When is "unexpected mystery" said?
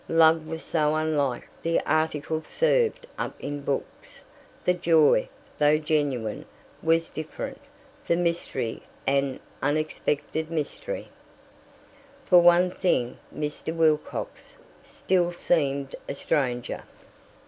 9.61-11.09